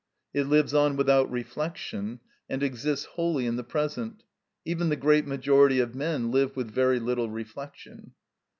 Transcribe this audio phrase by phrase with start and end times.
[0.33, 4.23] It lives on without reflection, and exists wholly in the present;
[4.65, 8.13] even the great majority of men live with very little reflection.